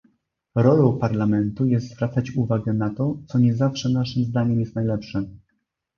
[0.55, 5.23] Rolą Parlamentu jest zwracać uwagę na to, co nie zawsze naszym zdaniem jest najlepsze